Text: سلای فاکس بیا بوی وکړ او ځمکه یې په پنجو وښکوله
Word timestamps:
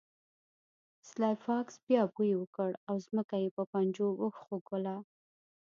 سلای 1.09 1.35
فاکس 1.45 1.75
بیا 1.85 2.01
بوی 2.13 2.31
وکړ 2.37 2.69
او 2.89 2.95
ځمکه 3.05 3.35
یې 3.43 3.49
په 3.55 3.63
پنجو 3.71 4.07
وښکوله 4.21 4.95